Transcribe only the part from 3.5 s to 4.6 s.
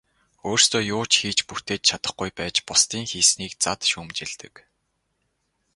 зад шүүмжилдэг.